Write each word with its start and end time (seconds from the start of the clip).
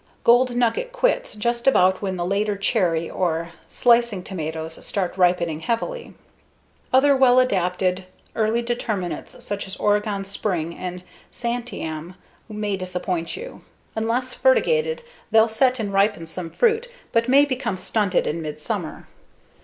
Gold 0.23 0.55
Nugget 0.55 0.91
quits 0.91 1.35
just 1.35 1.67
about 1.67 2.01
when 2.01 2.15
the 2.17 2.25
later 2.25 2.57
cherry 2.57 3.07
or 3.07 3.51
slicing 3.67 4.23
tomatoes 4.23 4.83
start 4.83 5.15
ripening 5.15 5.59
heavily. 5.59 6.15
Other 6.91 7.15
well 7.15 7.39
adapted 7.39 8.05
early 8.35 8.63
determinates 8.63 9.39
such 9.43 9.67
as 9.67 9.75
Oregon 9.75 10.25
Spring 10.25 10.75
and 10.75 11.03
Santiam 11.31 12.15
may 12.49 12.75
disappoint 12.77 13.37
you. 13.37 13.61
Unless 13.95 14.33
fertigated, 14.33 15.03
they'll 15.29 15.47
set 15.47 15.79
and 15.79 15.93
ripen 15.93 16.25
some 16.25 16.49
fruit 16.49 16.87
but 17.11 17.29
may 17.29 17.45
become 17.45 17.77
stunted 17.77 18.25
in 18.25 18.41
midsummer. 18.41 19.05